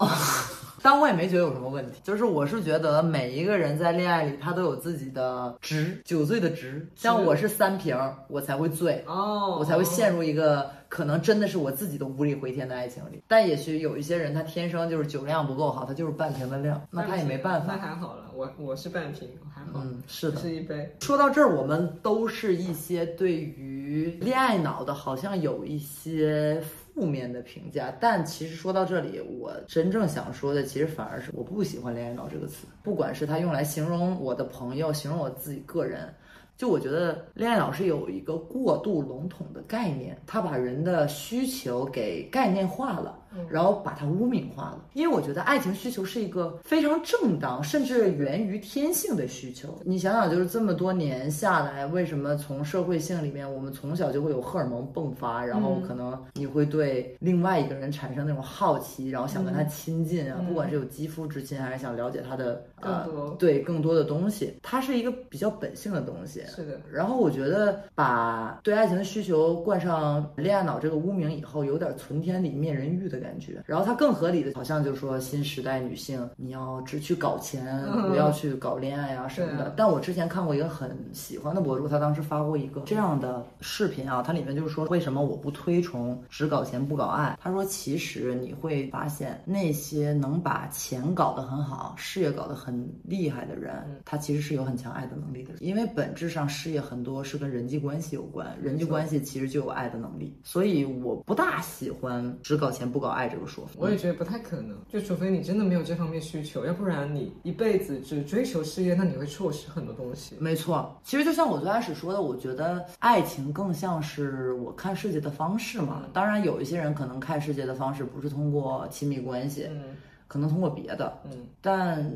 [0.88, 2.00] 但我也没觉得有什么问题。
[2.02, 6.88] 就是我是觉得每一个人在恋爱里，他都有自己的值，酒醉的值。
[6.96, 13.22] 像我是三瓶儿，我才会醉，哦，我才会陷入一个可能真的是我自己都无力回天的爱情里。
[13.28, 17.78] 但也许有一些人，他天生就是酒量不够好，他就是半瓶的量，那他也没办法那。
[17.78, 20.40] 还好了，我我是半瓶，还好，嗯，是的。
[20.40, 20.90] 是一杯。
[21.00, 26.62] 说到这儿，我们都是一些对于恋爱脑的，好像有一些
[26.98, 27.94] 负面的评价。
[28.00, 36.12] 但其实说到这里，我真正想说的，其实反而是我不喜欢“恋爱脑”这个词，不管是它用来形容我的朋友，形容我自己个人。
[36.56, 43.16] 就我觉得恋爱脑是有一个过度笼统的概念，它把人的需求给概念化了，
[43.50, 44.84] 然后把它污名化了。
[44.94, 49.78] 因为我觉得爱情需求是一个非常正当，甚至源于天性的需求。
[49.84, 63.36] 你想想，就是这么多年下来，为什么从社会性里面，我们从小就会有荷尔蒙迸发，然后可能你会对另外一个人产生那种好奇，然后想跟他亲近啊，不管是有肌肤之亲，还是想了解他的呃更多。
[63.38, 66.42] 对更多的东西，它是一个比较本性的东西。
[66.46, 73.62] 是的，然后我觉得把对爱情的需求冠上恋爱脑这个污名以后，有点存天理灭人欲的感觉。
[73.66, 79.72] 然后它更合理的，好像就说新时代女性，你要只去搞钱，不要去搞恋爱啊什么的。
[79.76, 87.38] 但我之前看过一个很喜欢的博主，他当时发过一个这样的视频啊，它里面就是说为什么我不推崇只搞钱不搞爱。
[87.40, 93.72] 他说其实你会发现那些能把钱搞得很好，事业搞得很厉害的人，
[94.04, 100.36] 他其实是有很强爱的能力的，因为本质上事业很多是跟人际关系有关，人际关系其实就有爱的能力。
[100.42, 103.72] 所以我不大喜欢只搞钱不搞到爱这个说法。
[103.76, 110.36] 我也觉得不太可能，就除非你真的没有这方面需求，要不然你一辈子只追求事业，那你会错失很多东西。
[110.38, 116.04] 没错，其实就像我最开始说的，我觉得爱情更像是我看世界的方式嘛。
[116.12, 119.66] 当然，有一些人可能看世界的方式不是通过亲密关系。
[119.70, 119.82] 嗯
[120.28, 122.12] 可能通过别的，嗯，但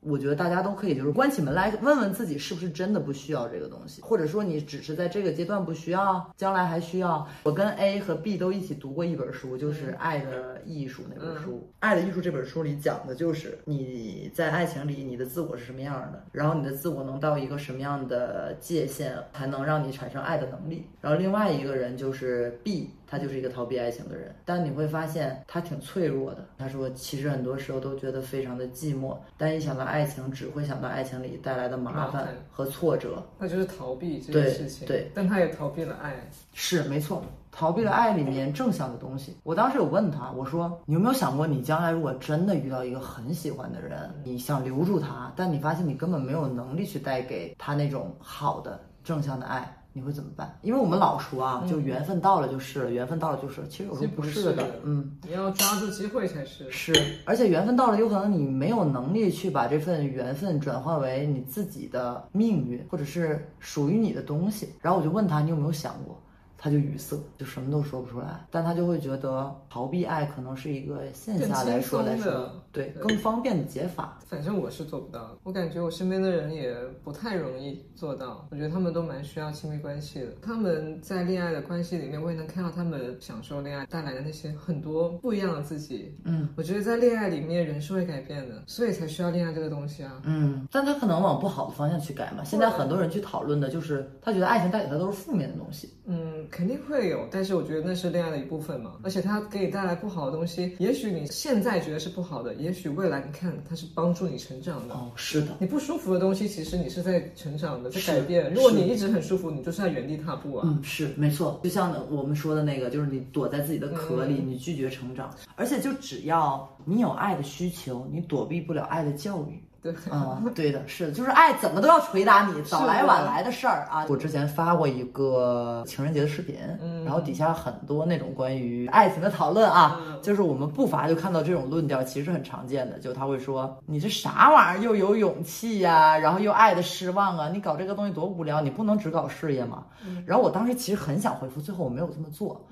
[0.00, 7.26] 我觉得大家都可以就是关起门来问问自己是不是真的不需要这个东西，或者说你只是在这个阶段不需要，将来还需要。
[7.44, 11.52] 我跟 A 和 B 都一起读过一本书，就是《爱的艺术》那本书。
[11.78, 20.84] 《爱的艺术》这本书里讲的就是你在爱情里你的自我是什么样的，然后你的自我能到一个什么样的界限才能让你产生爱的能力。
[21.00, 22.90] 然后另外一个人就是 B。
[23.06, 26.46] 他就是一个逃避爱情的人，但你会发现他挺脆弱的。
[26.58, 34.86] 他说，其实很多时候都觉得非常的寂寞，但一想到爱情，只会想到爱情里带来的麻烦和挫折，那就是逃避这件事情。
[34.86, 36.14] 对，但他也逃避了爱，
[36.52, 39.36] 是没错，逃避了爱里面正向的东西。
[39.42, 49.72] 我当时有问他，我说，你有没有想过，你将来如果真的遇到一个很喜欢的人，你想留住他，但你发现你根本没有能力去带给他那种好的正向的爱。
[49.96, 50.58] 你会怎么办？
[50.60, 53.66] 因为我们老说啊，就缘分到了就是了，缘分到了就是了。
[53.66, 56.70] 其实有时候不是的，嗯，你要抓住机会才是。
[56.70, 56.92] 是，
[57.24, 64.68] 而且缘分到了，有可能你没有能力去把这份缘分转化为你自己的命运，或者是属于你的东西。
[64.82, 66.20] 然后我就问他，你有没有想过？
[66.58, 74.18] 他就语塞，就什么都说不出来，但他就会觉得逃避爱可能是一个线下来说来说，对更方便的解法。
[74.26, 78.46] 反正我是做不到，我感觉我身边的人也不太容易做到。
[78.50, 80.26] 我觉得他们都蛮需要亲密关系的。
[80.42, 86.14] 他们在恋爱的关系里面，我也能看到他们享受恋爱带来的那些很多不一样的自己。
[86.24, 90.20] 嗯，我觉得在恋爱里面人是会改变的，所以才需要恋爱这个东西啊。
[90.24, 92.44] 嗯，但他可能往不好的方向去改嘛。
[92.44, 95.94] 现在很多人去讨论的就是他觉得爱情带给他都是负面的东西。
[96.04, 96.26] 嗯。
[96.48, 104.94] 肯定会有，但是我觉得那是恋爱的一部分嘛，而且他给你带来不好的东西，也许你现在觉得是不好的，也许未来你看它是帮助你成长的。
[104.94, 108.52] 哦，是的，你不舒服的东西，其实你是在成长的，在改变。
[108.52, 110.66] 如果你一直很舒服，你就是在原地踏步啊。
[110.66, 119.60] 嗯，是没错，就像我们说的那个，就是你躲在自己的壳里，你拒绝成长，而且就只要你有爱的需求，你躲避不了爱的教育。
[120.10, 124.04] 嗯， 对的，是的，就是爱怎么都要捶打你，早来晚来的事儿啊。
[124.08, 126.56] 我之前发过一个情人节的视频，
[127.04, 139.84] 然后底下很多那种关于爱情的讨论啊，就是我们不乏就看到这种论调，其实很常见的，就他会说你这啥玩意儿，又有勇气呀，然后又爱的失望啊，你搞这个东西多无聊，你不能只搞事业吗？
[140.26, 142.66] 然后我当时其实很想回复，最后我没有这么做。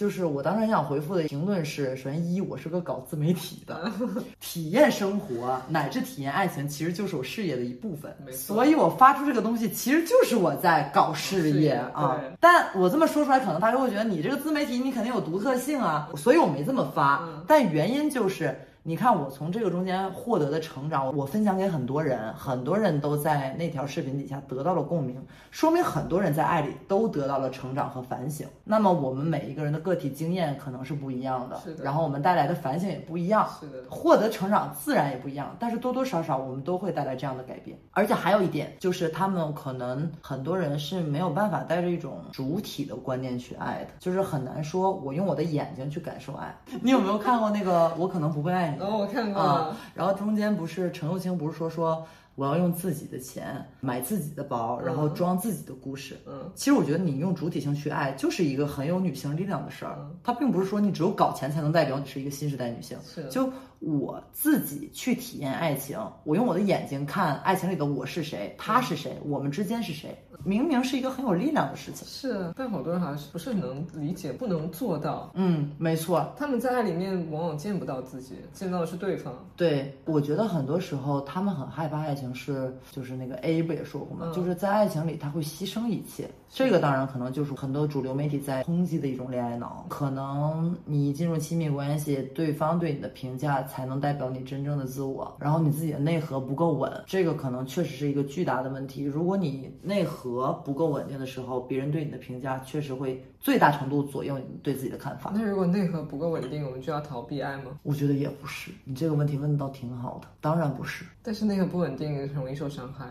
[0.00, 3.92] 就是我当时很想回复的评论是：首先一，我是个搞自媒体的，
[4.40, 8.10] 体验生活乃至体验爱情，其实就是我事业的一部分。
[8.32, 12.18] 所以我发出这个东西，其实就是我在搞事业啊。
[12.40, 17.28] 但我这么说出来，可能大家会觉得你这个自媒体，你肯定有独特性啊，所以我没这么发。
[17.46, 18.58] 但原因就是。
[18.82, 28.46] 你看我从这个中间获得的成长，我分享给很多人，很多人都在那条视频底下得到了共鸣，说明很多人在爱里都得到了成长和反省。
[28.64, 35.54] 那么我们每一个人的个体经验可能是不一样的，然后我们带来的反省也不一样，是的，获得成长自然也不一样。
[35.58, 37.78] 但是多多少少我们都会带来这样的改变。
[37.92, 46.56] 而且还有一点就是，他们可能很多人是没有办法带着一种主体的观念去爱的，就是很难说我用我的眼睛去感受爱。
[46.80, 48.70] 你有没有看过那个我可能不会爱？
[48.80, 49.76] 哦，我看过啊。
[49.94, 56.16] 然后中间不是陈又青不是说说我要用自己的钱买自己的包，然后装自己的故事。
[56.26, 59.98] 嗯，其实我觉得你用主体性去爱，就是一个很有女性力量的事儿。
[60.22, 62.96] 它并不是说你只有搞钱才能代表你是一个新时代女性。
[63.04, 70.16] 是，就我自己去体验爱情，我用我的眼睛看爱情里的我是谁，他是谁，我们之间是谁。
[70.44, 75.30] 明明是一个很有力量的事情，是，但好多人好像是不是能理解，不能做到。
[75.34, 79.34] 嗯，没错，他们在爱里面往往见不到自己，见到的是对方。
[79.56, 84.32] 对，我觉得很多时候他们很害怕爱情，是就是那个 A 不也说过吗？
[84.34, 86.28] 就是在爱情里他会牺牲一切。
[86.52, 89.86] 这个当然可能就是很多主流媒体在抨击的一种恋爱脑。
[89.88, 99.04] 可能你进入亲密关系，对方对你的评价才能代表你真正的自我，然后你自己的内核不够稳，这个可能确实是一个巨大的问题。
[99.04, 105.32] 如果你内核不够稳定的时候，别人对你的评价确实会最大程度左右你对自己的看法。
[105.32, 107.78] 那如果内核不够稳定，我们就要逃避爱吗？
[107.84, 108.72] 我觉得也不是。
[108.84, 111.04] 你这个问题问的倒挺好的，当然不是。
[111.22, 113.06] 但是内核不稳定容易受伤害。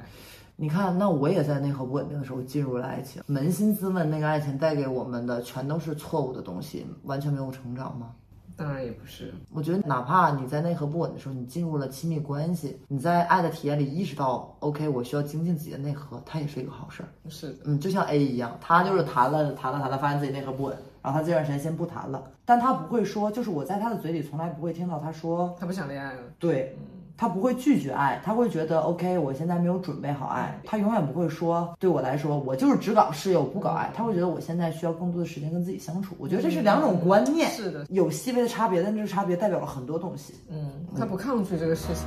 [0.62, 8.12] 你看，那我也在内核不稳定的时候进入了爱情，扪心自问，那个爱情带给我们的全都是错误的东西，完全没有成长吗？
[8.58, 9.34] 当然也不是。
[9.54, 17.10] 我觉得哪怕你在内核不稳的时候，你进入了亲密关系，你在爱的体验里意识到，OK，我需要精进自己的内核，它也是一个好事儿。
[17.30, 26.22] 是的，嗯，就像 A 一样，他就是谈了谈了谈了，发现自己内核不稳，然后他这段时间先不谈了，但他不会说，就是我在他的嘴里从来不会听到他说，他不想恋爱了。
[26.38, 26.78] 对。
[27.19, 30.58] 他不会拒绝爱，他会觉得 OK，我现在没有准备好爱。
[30.63, 33.91] 他永远不会说，对我来说，我就是只搞事业，我不搞爱。
[33.93, 36.15] 他会觉得我现在需要更多的时间跟自己相处。
[36.17, 40.34] 我觉得这是两种观念，是的，有细微的差别，但这个差别代表了很多东西。
[40.49, 42.05] 嗯，他不抗拒这个事情。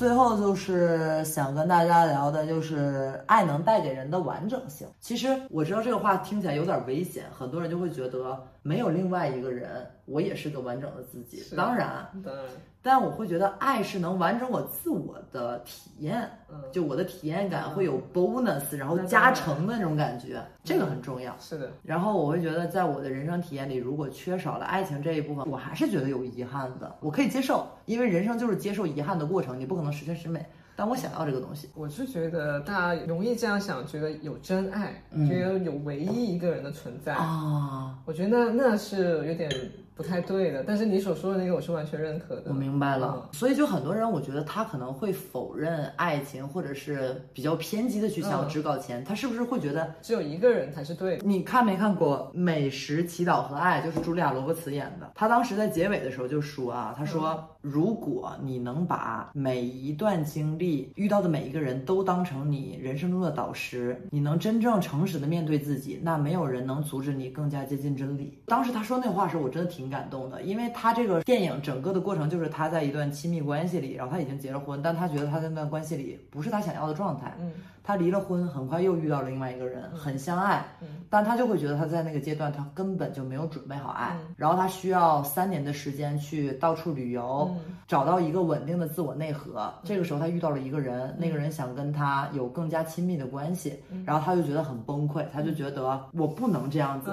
[0.00, 4.88] 最后就是想跟大家聊的，就是爱能带给人的完整性。
[4.98, 11.54] 其实我知道这个话听起来有点危险，很多人就会觉得没有另外一个人，我也是个完整的自己。
[11.54, 12.46] 当然，当然。
[12.82, 16.26] 但我会觉得爱是能完整我自我的体验，
[16.72, 21.36] 就我的体验感会有 bonus，然后加成的那种感觉，这个很重要。
[21.38, 21.70] 是的。
[21.82, 26.90] 然后我会觉得，在我的人生体验里，如果缺少了爱情这一部分，我还是觉得有遗憾的。
[27.00, 30.46] 我可以接受，因为人生就是接受遗憾的过程，你不可能十全十美。
[30.76, 37.98] 但我想要这个东西，我是觉得大家容易这样想，觉得有真爱，觉得有唯一一个人的存在啊。
[38.04, 39.50] 我觉得那那是有点。
[39.92, 42.44] 不太对的，但是你所说的那个我是完全认可的。
[42.46, 49.04] 我明白了，所以就很多人，我觉得他可能会否认爱情，或者是比较偏激的去想只搞钱。
[49.04, 51.26] 他是不是会觉得只有一个人才是对的？
[51.26, 53.82] 你看没看过《美食祈祷和爱》？
[53.84, 55.12] 就是茱莉亚·罗伯茨演的。
[55.14, 68.38] 他当时在结尾的时候就说啊，他说如果你能把每一段经历遇到的每一个人都当成你人生中的导师，你能真正诚实的面对自己，那没有人能阻止你更加接近真理。
[68.46, 69.90] 当时他说那话的时候，我真的挺。
[69.90, 77.36] 感动的，因为他这个电影整个的过程就是他在一段亲密关系里，然后他已经结了婚，但他觉得他在那段关系里不是他想要的状态。
[77.40, 77.50] 嗯。
[77.90, 80.64] 他离了婚，很快又遇到了另外一个人，很相爱，
[81.08, 87.50] 但他就会觉得他在那个阶段他根本就没有准备好爱，然后他需要三年的时间去到处旅游，
[87.88, 89.74] 找到一个稳定的自我内核。
[89.82, 93.76] 这个时候他遇到了一个人，那个人想跟他有更加亲密的关系，
[94.06, 97.10] 然后他就觉得很崩溃，他就觉得我不能这样子，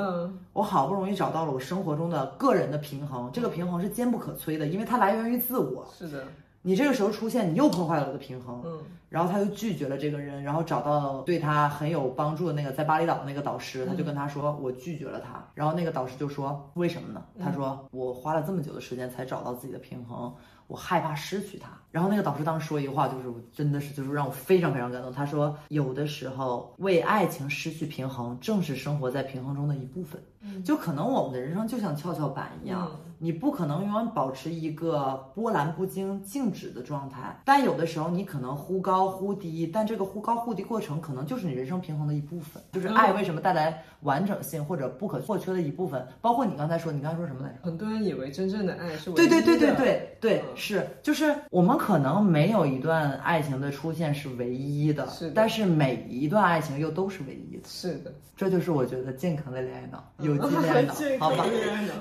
[0.53, 5.83] 我好不容易找到了我生活中的个人的平衡，这个平衡是坚不可摧的，因为它来源于自我。
[5.97, 6.23] 是的。
[6.61, 8.61] 你这个时候出现，你又破坏了我的平衡。
[8.65, 8.79] 嗯，
[9.09, 20.33] 然后他又拒绝了这个人，然后找到对他很有帮助的那个在巴厘岛的那个导师，他就跟他说：“我拒绝了他。”然后那个导师就说：“为什么呢？”他说：“我花了这么久的时间才找到自己的平衡，
[20.67, 25.09] 我害怕失去他。”然后那个导师当时说一句话，就是真的是就是让我非常非常感动。
[25.09, 30.21] 他说：“有的时候为爱情失去平衡，正是生活在平衡中的一部分。”
[30.63, 32.89] 就可能我们的人生就像跷跷板一样。
[33.19, 42.61] 你不可能永远保持一个波澜不惊、静止的状态，但有的时候你可能忽高忽低，但这个忽高忽低过程可能就是你人生平衡的一部分。
[42.73, 46.07] 就是爱为什么带来完整性或者不可或缺的一部分？
[46.21, 47.55] 包括你刚才说，你刚才说什么来着？
[47.63, 57.63] 很多人以为真正的爱是对对对对对对，是就是我们可能没有一段爱情的出现是唯一的，是，但是每一段爱情又都是唯一的。
[57.67, 61.45] 是的，这就是我觉得健康的恋爱脑，有机恋爱脑，好吧，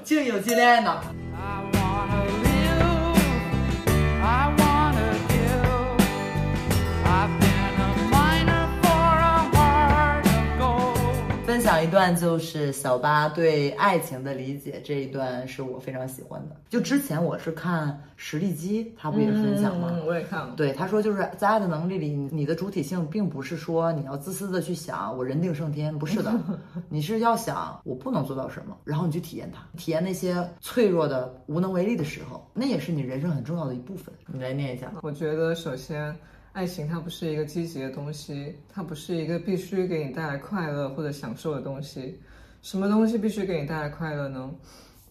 [0.05, 0.81] 竟有机恋爱
[11.77, 16.57] 享一段就是小八对爱情的理解，这一段是我非常喜欢的。
[16.71, 19.93] 就之前我是看实力基，他不也分享吗？
[20.07, 20.55] 我也看了。
[20.57, 26.33] 对，他说就是在爱的能力里，你的主体性并不是说你要自私的去想我人定胜天，不是的，
[26.89, 34.15] 你是要想我不能做到什么，然后你去体验它，体验那些脆弱的无能为力的时候，那也是你人生很重要的一部分。
[34.29, 34.91] 你来念一下。
[35.03, 36.17] 我觉得首先。
[36.57, 42.19] 爱情它不是一个积极的东西，它不是一个必须给你带来快乐或者享受的东西。
[42.63, 44.51] 什么东西必须给你带来快乐呢？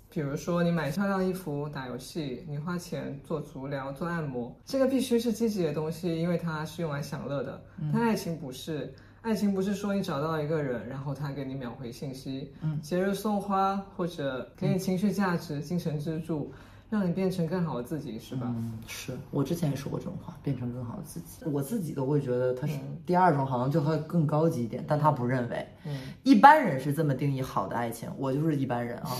[0.09, 7.61] 比如说你买漂亮衣服、打游戏，你花钱做足疗、做按摩，这个必须是积极的东西，因为它是用来享乐的。
[7.93, 8.91] 但爱情不是，
[9.21, 16.51] 爱情不是说你找到一个人，然后他给你秒回信息，节日送花或者给你情绪价值、精神支柱。
[16.95, 18.47] 让你变成更好的自己，是吧？
[18.47, 21.45] 嗯，是我之前也说过这种话，变成更好的自己。
[21.45, 25.67] 我自己都会觉得他是第二种，好像就会更高级一点，但他不认为。
[25.85, 29.11] 嗯，一般人是这么定义好的爱情，我就是一般人啊。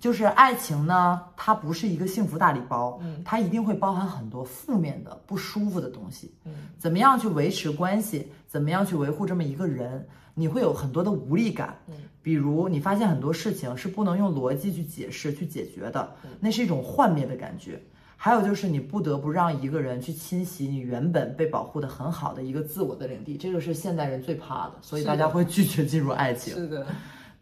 [0.00, 6.32] 就是爱情呢，它不是一个幸福大礼包，嗯，它一定会包含很多负面的、不舒服的东西。
[6.44, 8.28] 嗯，怎么样去维持关系？
[8.46, 10.06] 怎么样去维护这么一个人？
[10.34, 11.76] 你会有很多的无力感。
[11.88, 11.94] 嗯。
[12.22, 17.80] 比如你发现很多事情是不能用逻辑去解释、去解决的，那是一种幻灭的感觉。
[18.20, 26.52] 还有就是你不得不让一个人去侵袭你原本被保护的很好的一个自我的领地，这个是现代人最怕的，所以大家会拒绝进入爱情。
[26.52, 26.86] 是的，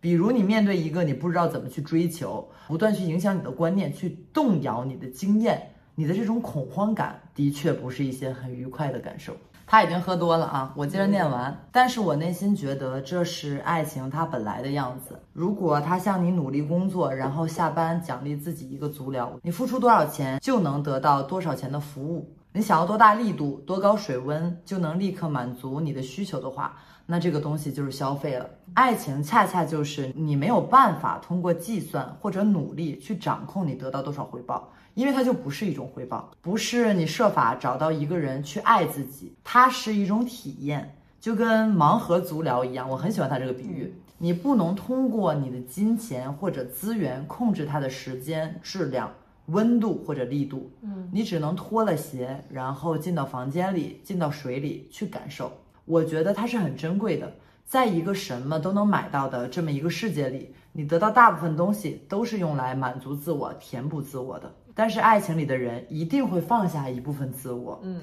[0.00, 9.34] 比如你面对一个你不知道怎么去追求，不断去影响你的观念，去动摇你的经验，你的这种恐慌感，的确不是一些很愉快的感受。
[9.68, 11.66] 他已经喝多了啊，我接着念完。
[11.72, 15.18] 但是我内心觉得这是爱情它本来的样子。
[15.32, 22.32] 如果他向你努力工作，然后下班奖励自己一个足疗，你付出多少钱就能得到多少钱的服务。
[22.52, 28.50] 你想要多大力度、多高水温就能立刻满足你的需求的话，那这个东西就是消费了。
[28.74, 34.68] 爱情恰恰就是你没有办法通过计算或者努力去掌控你得到多少回报。
[34.94, 42.88] 因为它就不是一种回报，不是你设法找到一个人去爱自己，它是一种体验，就跟盲盒足疗一样。
[42.88, 49.12] 我很喜欢它这个比喻，你不能通过你的金钱或者资源控制它的时间、质量、
[49.48, 55.52] 温度或者力度，嗯，你只能脱了鞋，然后进到房间里，进到水里去感受。
[55.86, 57.32] 我觉得它是很珍贵的，
[57.64, 64.52] 在一个什么都能买到的这么一个世界里，你得到大部分东西都是用来满足自我、填补自我的。
[64.74, 67.80] 但是爱情里的人一定会放下一部分自我。
[67.82, 68.02] 嗯，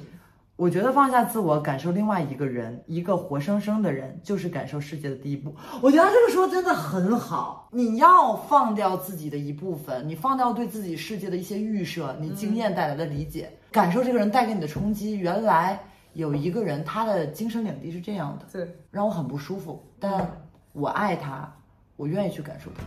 [0.55, 5.53] 我觉得放下自我，感受另外一个人，一个活生生的人，就是感受世界的第一步。
[5.81, 7.69] 我觉得他这个说真的很好。
[7.71, 15.17] 你要放掉自己的一部分，你放掉对自己世界的一些预设，你经验带来的理解，感受这个人带给你的冲击。
[15.17, 15.79] 原来
[16.13, 19.83] 有一个人，他的精神领地是这样的，对，让我很不舒服。
[19.99, 20.29] 但
[20.71, 21.51] 我爱他，
[21.95, 22.83] 我愿意去感受他。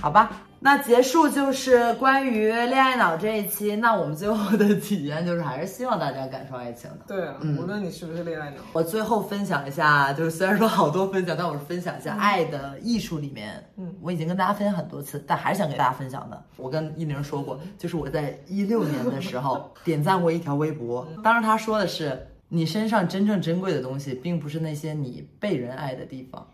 [0.00, 0.30] 好吧，
[0.64, 3.76] 那结束就是关于恋爱脑这一期。
[3.76, 7.00] 那我们最后的体验就是，还是希望大家感受爱情的。
[7.06, 8.56] 对啊，无论你是不是恋爱脑。
[8.72, 16.42] 我最后分享一下，就是虽然说好多分享，但我是分享一下《爱的艺术》里面，嗯，我已经跟大家分享很多次，但还是想给大家分享的。
[16.56, 26.46] 我跟一宁说过，就是我在一六年的时候 点赞过一条微博，当时他说的是，你身上真正珍贵的东西，并不是那些你被人爱的地方，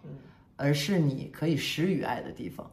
[0.57, 2.69] 而是你可以施予爱的地方。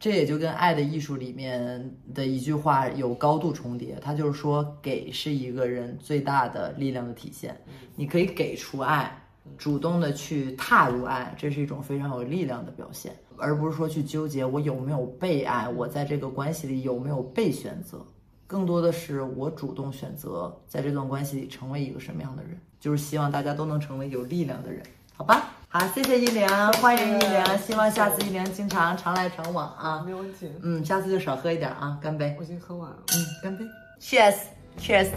[0.00, 7.60] 这也就跟《爱的艺术》里面的一句话有高度重叠，他就是说，给是一个人最大的力量的体现。
[7.96, 9.20] 你可以给出爱，
[9.56, 18.00] 主动的去踏入爱，这是一种非常有力量的表现，而不是说去纠结我有没有被爱，我在这个关系里有没有被选择，
[18.46, 24.80] 更多的是我主动选择在这段关系里成为一个什么样的人，就是希望大家都能成为有力量的人，
[25.16, 25.56] 好吧？
[25.70, 26.48] 好，谢谢依玲，
[26.80, 30.50] 欢迎依玲，希望下次依玲经常常来常往啊，没问题。
[30.62, 32.34] 嗯，下次就少喝一点啊，干杯。
[32.38, 32.96] 我已经喝完了。
[33.12, 33.66] 嗯，干杯
[34.00, 35.10] ，Cheers，Cheers。